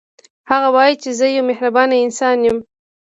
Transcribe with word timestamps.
هغه 0.51 0.67
وايي 0.75 0.95
چې 1.03 1.09
زه 1.19 1.25
یو 1.35 1.43
مهربانه 1.49 1.95
انسان 2.05 2.37
یم 2.47 2.57